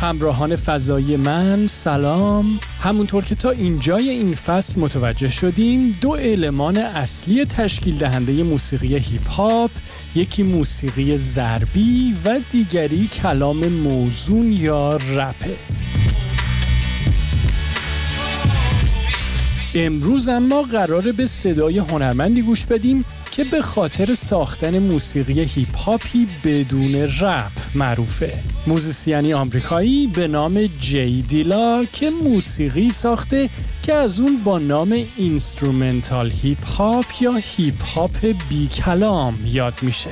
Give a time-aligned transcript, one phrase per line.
[0.00, 2.60] همراهان فضایی من سلام.
[2.80, 9.28] همونطور که تا اینجای این فصل متوجه شدیم دو المان اصلی تشکیل دهنده موسیقی هیپ
[9.28, 9.70] هاپ
[10.14, 15.56] یکی موسیقی ضربی و دیگری کلام موزون یا رپه
[19.74, 23.04] امروز اما قراره به صدای هنرمندی گوش بدیم
[23.38, 28.40] که به خاطر ساختن موسیقی هیپ هاپی بدون رپ معروفه.
[28.66, 33.48] musician ی آمریکایی به نام J Dilla که موسیقی ساخته
[33.82, 40.10] که از اون با نام instrumental hip hop یا هیپ هاپ بی کلام یاد میشه.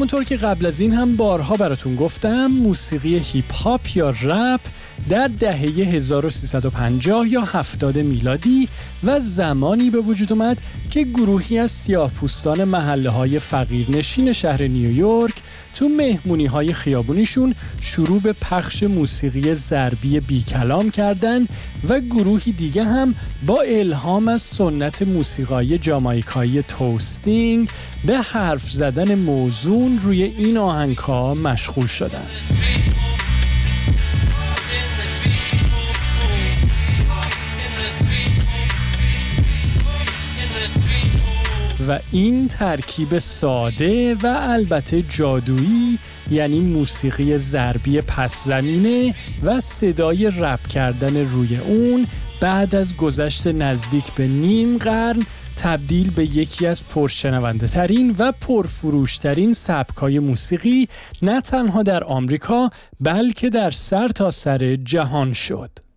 [0.00, 4.60] همونطور که قبل از این هم بارها براتون گفتم موسیقی هیپ هاپ یا رپ
[5.08, 8.68] در دهه 1350 یا 70 میلادی
[9.04, 15.34] و زمانی به وجود اومد که گروهی از سیاه پوستان محله های فقیرنشین شهر نیویورک
[15.74, 21.46] تو مهمونی های خیابونیشون شروع به پخش موسیقی ضربی بی کلام کردن
[21.88, 23.14] و گروهی دیگه هم
[23.46, 27.68] با الهام از سنت موسیقای جامایکایی توستینگ
[28.04, 32.26] به حرف زدن موزون روی این آهنگ ها مشغول شدن.
[41.90, 45.98] و این ترکیب ساده و البته جادویی
[46.30, 52.06] یعنی موسیقی ضربی پس زمینه و صدای رپ کردن روی اون
[52.40, 55.22] بعد از گذشت نزدیک به نیم قرن
[55.56, 60.88] تبدیل به یکی از پرشنونده ترین و پرفروشترین سبکای موسیقی
[61.22, 65.89] نه تنها در آمریکا بلکه در سر تا سر جهان شد.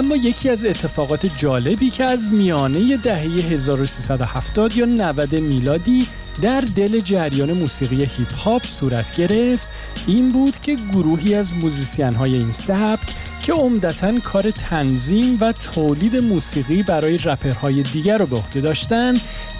[0.00, 6.06] اما یکی از اتفاقات جالبی که از میانه دهه 1370 یا 90 میلادی
[6.42, 9.68] در دل جریان موسیقی هیپ هاپ صورت گرفت
[10.06, 16.16] این بود که گروهی از موزیسین های این سبک که عمدتا کار تنظیم و تولید
[16.16, 19.14] موسیقی برای رپرهای دیگر رو به عهده داشتن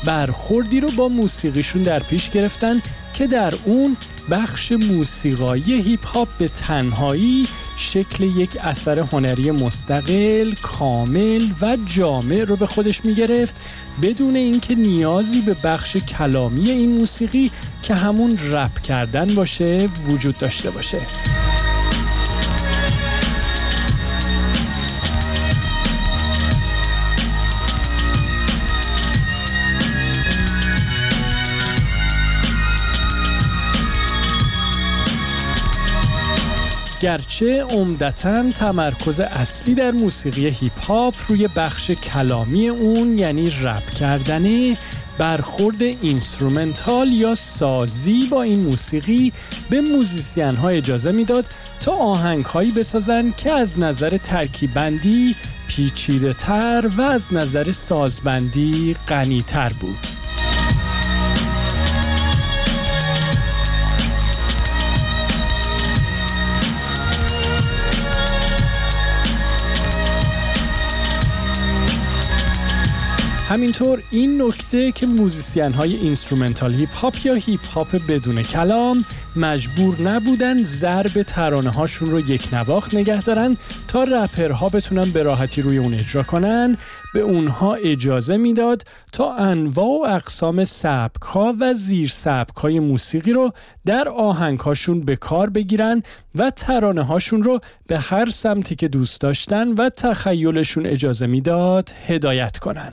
[0.04, 2.80] برخوردی رو با موسیقیشون در پیش گرفتن
[3.20, 3.96] که در اون
[4.30, 12.56] بخش موسیقایی هیپ هاپ به تنهایی شکل یک اثر هنری مستقل، کامل و جامع رو
[12.56, 13.60] به خودش می گرفت
[14.02, 17.50] بدون اینکه نیازی به بخش کلامی این موسیقی
[17.82, 21.00] که همون رپ کردن باشه وجود داشته باشه.
[37.00, 44.76] گرچه عمدتا تمرکز اصلی در موسیقی هیپ هاپ روی بخش کلامی اون یعنی رپ کردنه
[45.18, 49.32] برخورد instrumental یا سازی با این موسیقی
[49.70, 51.46] به موزیسین ها اجازه می‌داد
[51.80, 55.36] تا آهنگ هایی بسازن که از نظر ترکیبندی
[55.68, 60.19] پیچیده تر و از نظر سازبندی غنی تر بود.
[73.50, 79.04] همینطور این نکته که موزیسین های instrumental hip hop یا هیپ هاپ بدون کلام
[79.36, 83.56] مجبور نبودن ضرب ترانه هاشون رو یک نواخت نگه دارن
[83.88, 86.76] تا رپرها بتونن به راحتی روی اون اجرا کنن
[87.14, 88.82] به اونها اجازه می‌داد
[89.12, 93.52] تا انواع و اقسام سبک ها و زیر سبک های موسیقی رو
[93.86, 96.02] در آهنگ هاشون به کار بگیرن
[96.34, 102.58] و ترانه هاشون رو به هر سمتی که دوست داشتن و تخیلشون اجازه می‌داد هدایت
[102.58, 102.92] کنن.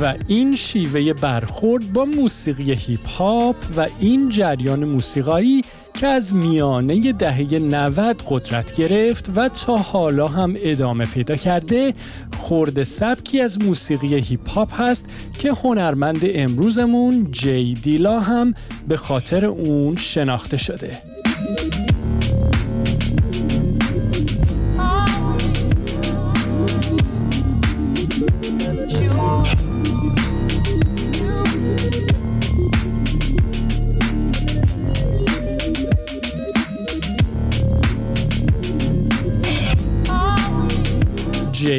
[0.00, 5.62] و این شیوه برخورد با موسیقی هیپ هاپ و این جریان موسیقایی
[5.98, 11.94] که از میانه دهه 90 قدرت گرفت و تا حالا هم ادامه پیدا کرده
[12.36, 15.08] خورد سبکی از موسیقی هیپ هاپ هست
[15.38, 18.54] که هنرمند امروزمون جی دیلا هم
[18.88, 20.98] به خاطر اون شناخته شده.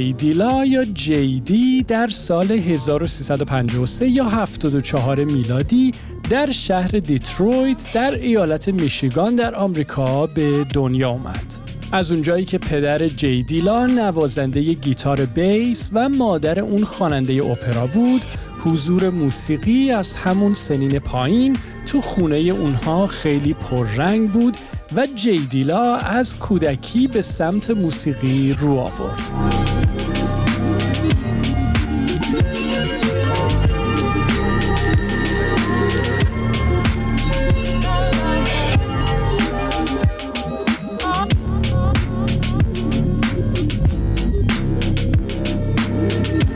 [0.10, 5.92] جی دیلا یا جی دی در سال 1353 یا 74 میلادی
[6.30, 11.54] در شهر دیترویت در ایالت میشیگان در آمریکا به دنیا آمد.
[11.92, 18.22] از اونجایی که پدر جی دیلا نوازنده گیتار بیس و مادر اون خواننده اپرا بود،
[18.60, 24.58] حضور موسیقی از همون سنین پایین تو خونه اونها خیلی پررنگ بود
[24.96, 30.39] و جی دیلا از کودکی به سمت موسیقی رو آورد.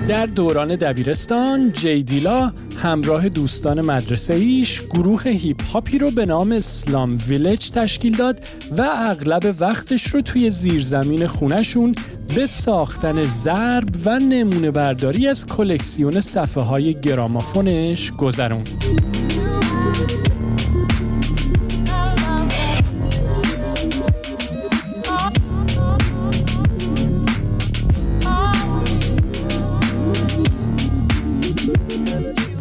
[0.07, 7.17] در دوران دبیرستان جیدیلا همراه دوستان مدرسه ایش گروه هیپ هاپی رو به نام اسلام
[7.27, 8.39] ویلج تشکیل داد
[8.77, 11.95] و اغلب وقتش رو توی زیرزمین خونشون
[12.35, 18.69] به ساختن ضرب و نمونه برداری از کلکسیون صفحه های گرامافونش گذروند.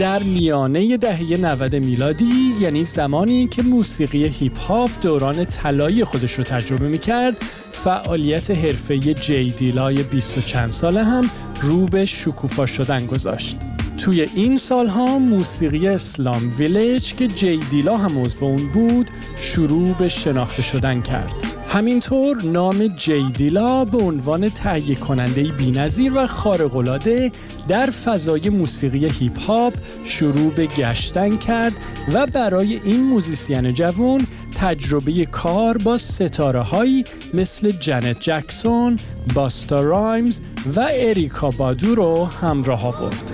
[0.03, 6.45] در میانه دهه 90 میلادی یعنی زمانی که موسیقی هیپ هاپ دوران طلایی خودش رو
[6.45, 7.43] تجربه می کرد
[7.73, 11.31] فعالیت حرفه جی دیلای 20 و چند ساله هم
[11.61, 13.57] رو به شکوفا شدن گذاشت.
[13.99, 20.09] توی این سالها موسیقی اسلام ویلیج که جی دیلا هم عضو اون بود شروع به
[20.09, 21.52] شناخته شدن کرد.
[21.73, 27.33] همینطور نام جیدیلا به عنوان تهیه کننده بینظیر و خارق‌العاده
[27.69, 29.75] در فضای موسیقی هیپ هاپ
[30.05, 31.73] شروع به گشتن کرد
[32.13, 34.27] و برای این موزیسین جوان
[34.57, 38.97] تجربه کار با ستاره هایی مثل جنت جکسون،
[39.35, 40.41] باستا رایمز
[40.77, 43.33] و اریکا بادو رو همراه آورد.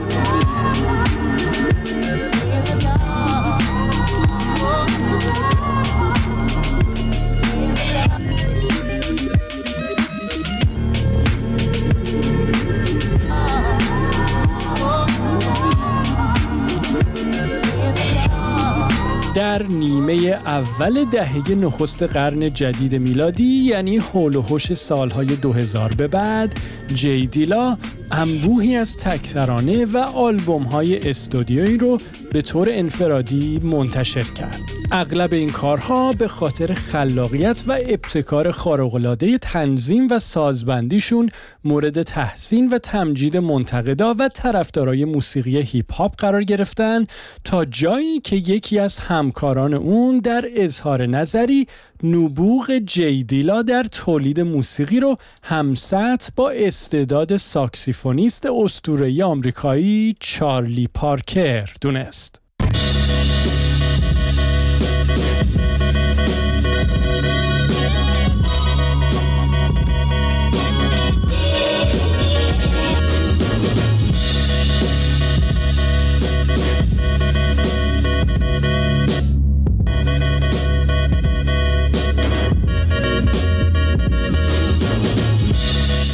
[20.47, 26.54] اول دهه نخست قرن جدید میلادی یعنی حول و سالهای 2000 به بعد
[26.95, 27.78] جی دیلا
[28.10, 31.98] انبوهی از تکترانه و آلبوم های استودیویی رو
[32.32, 34.60] به طور انفرادی منتشر کرد.
[34.92, 41.30] اغلب این کارها به خاطر خلاقیت و ابتکار خارق‌العاده تنظیم و سازبندیشون
[41.64, 47.06] مورد تحسین و تمجید منتقدا و طرفدارای موسیقی هیپ هاپ قرار گرفتن
[47.44, 51.66] تا جایی که یکی از همکاران اون در اظهار نظری
[52.02, 62.47] نبوغ جیدیلا در تولید موسیقی رو همسط با استعداد ساکسیفونیست اسطوره‌ای آمریکایی چارلی پارکر دونست.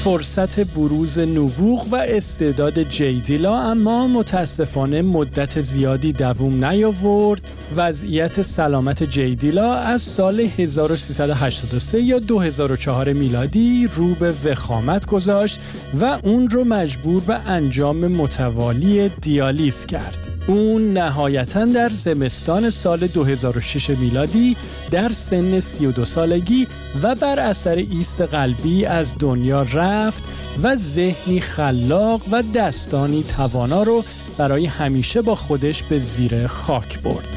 [0.04, 9.74] فرصت بروز نبوغ و استعداد جیدیلا اما متاسفانه مدت زیادی دووم نیاورد وضعیت سلامت جیدیلا
[9.74, 15.60] از سال 1383 یا 2004 میلادی رو به وخامت گذاشت
[16.00, 20.23] و اون رو مجبور به انجام متوالی دیالیز کرد.
[20.46, 24.56] اون نهایتا در زمستان سال 2006 میلادی
[24.90, 26.66] در سن 32 سالگی
[27.02, 30.22] و بر اثر ایست قلبی از دنیا رفت
[30.62, 34.04] و ذهنی خلاق و دستانی توانا رو
[34.38, 37.36] برای همیشه با خودش به زیر خاک برد.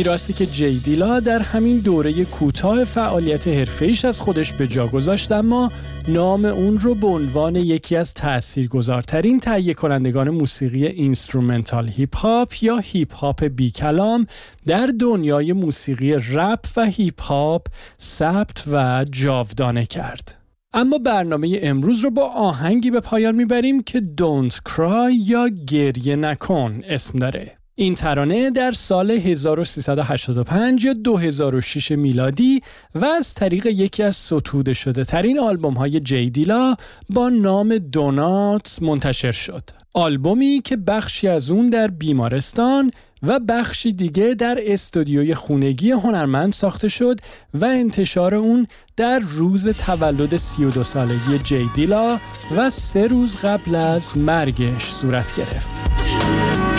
[0.00, 5.32] میراثی که جی دیلا در همین دوره کوتاه فعالیت حرفه‌ایش از خودش به جا گذاشت
[5.32, 5.72] اما
[6.08, 12.78] نام اون رو به عنوان یکی از تاثیرگذارترین تهیه کنندگان موسیقی instrumental hip hop یا
[12.78, 14.26] هیپ هاپ بی کلام
[14.66, 17.66] در دنیای موسیقی رپ و هیپ هاپ
[18.00, 20.38] ثبت و جاودانه کرد.
[20.72, 26.80] اما برنامه امروز رو با آهنگی به پایان می‌بریم که Don't Cry یا گریه نکن
[26.88, 27.59] اسم داره.
[27.74, 32.62] این ترانه در سال 1385 یا 2006 میلادی
[32.94, 36.76] و از طریق یکی از ستوده شده ترین آلبوم های جیدیلا
[37.10, 39.62] با نام دونات منتشر شد.
[39.92, 42.90] آلبومی که بخشی از اون در بیمارستان
[43.22, 47.20] و بخشی دیگه در استودیوی خونگی هنرمند ساخته شد
[47.54, 52.18] و انتشار اون در روز تولد 32 سالگی جیدیلا
[52.56, 56.69] و سه روز قبل از مرگش صورت گرفت.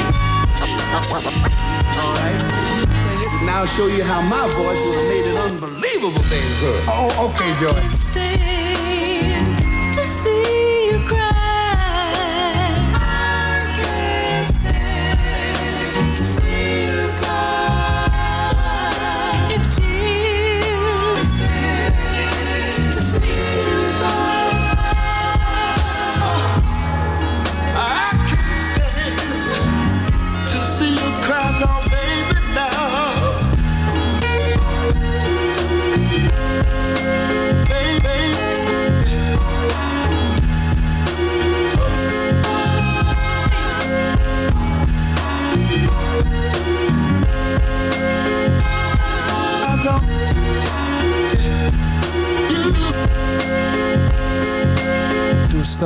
[0.92, 1.00] Now
[3.62, 6.84] I'll show you how my voice would have made an unbelievable thing Good.
[6.88, 8.61] Oh, okay, Joy.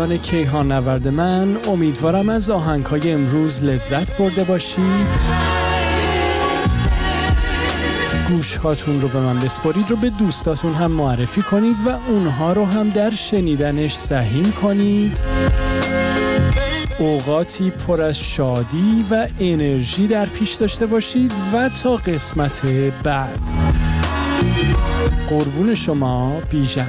[0.05, 5.07] دوستان کیهان نورد من امیدوارم از آهنگ های امروز لذت برده باشید.
[8.27, 12.65] گوش هاتون رو به من بسپارید رو به دوستاتون هم معرفی کنید و اونها رو
[12.65, 15.21] هم در شنیدنش سهیم کنید.
[17.00, 22.65] اوقاتی پر از شادی و انرژی در پیش داشته باشید و تا قسمت
[23.03, 23.51] بعد.
[25.29, 26.88] قربون شما بیژن.